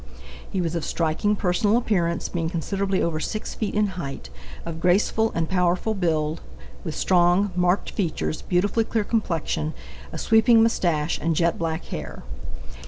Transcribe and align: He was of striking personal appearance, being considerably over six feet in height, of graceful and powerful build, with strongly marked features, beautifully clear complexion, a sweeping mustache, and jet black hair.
He 0.49 0.61
was 0.61 0.73
of 0.73 0.83
striking 0.83 1.35
personal 1.35 1.77
appearance, 1.77 2.27
being 2.27 2.49
considerably 2.49 3.03
over 3.03 3.19
six 3.19 3.53
feet 3.53 3.75
in 3.75 3.85
height, 4.01 4.31
of 4.65 4.79
graceful 4.79 5.31
and 5.35 5.47
powerful 5.47 5.93
build, 5.93 6.41
with 6.83 6.95
strongly 6.95 7.49
marked 7.55 7.91
features, 7.91 8.41
beautifully 8.41 8.83
clear 8.83 9.03
complexion, 9.03 9.75
a 10.11 10.17
sweeping 10.17 10.63
mustache, 10.63 11.19
and 11.21 11.35
jet 11.35 11.59
black 11.59 11.85
hair. 11.93 12.23